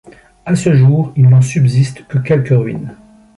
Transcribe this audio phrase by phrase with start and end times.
[0.47, 2.97] À ce jour, il n'en subsiste que quelques ruines.